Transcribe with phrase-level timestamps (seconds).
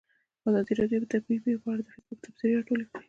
[0.47, 2.97] ازادي راډیو د طبیعي پېښې په اړه د فیسبوک تبصرې راټولې کړي.